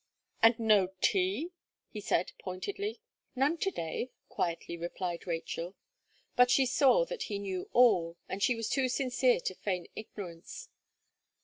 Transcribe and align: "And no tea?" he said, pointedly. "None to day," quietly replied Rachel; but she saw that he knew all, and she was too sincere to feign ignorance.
"And 0.41 0.57
no 0.57 0.91
tea?" 0.99 1.51
he 1.91 2.01
said, 2.01 2.31
pointedly. 2.39 3.01
"None 3.35 3.59
to 3.59 3.69
day," 3.69 4.09
quietly 4.29 4.75
replied 4.75 5.27
Rachel; 5.27 5.75
but 6.35 6.49
she 6.49 6.65
saw 6.65 7.05
that 7.05 7.25
he 7.29 7.37
knew 7.37 7.69
all, 7.71 8.17
and 8.27 8.41
she 8.41 8.55
was 8.55 8.67
too 8.67 8.89
sincere 8.89 9.39
to 9.41 9.53
feign 9.53 9.85
ignorance. 9.95 10.69